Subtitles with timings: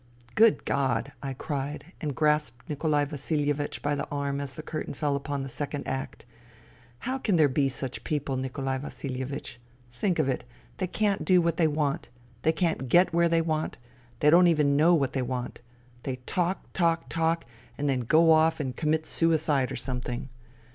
[0.33, 5.15] "Good God!" I cried and grasped Nikolai Vasilievich by the arm as the curtain fell
[5.15, 6.25] upon the second act."
[7.05, 9.59] How can there be such people, Nikolai Vasilievich?
[9.93, 10.43] Think of it!
[10.77, 12.09] They can't do what they want.
[12.41, 13.77] They can't get where they want.
[14.21, 15.61] They don't even know what they want.
[16.01, 17.45] They talk, talk, talk,
[17.77, 20.29] and then go off and commit suicide or something.